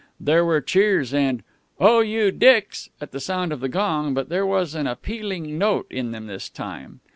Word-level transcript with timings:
There 0.19 0.43
were 0.43 0.61
cheers 0.61 1.13
and 1.13 1.43
"Oh, 1.79 1.99
you 1.99 2.31
Dick's!" 2.31 2.89
at 2.99 3.11
the 3.11 3.19
sound 3.19 3.53
of 3.53 3.59
the 3.59 3.69
gong, 3.69 4.15
but 4.15 4.29
there 4.29 4.47
was 4.47 4.73
an 4.73 4.87
appealing 4.87 5.59
note 5.59 5.85
in 5.91 6.09
them 6.09 6.25
this 6.25 6.49
time. 6.49 7.01